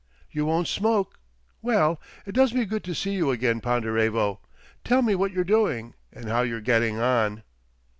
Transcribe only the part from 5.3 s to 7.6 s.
you're doing, and how you're getting on."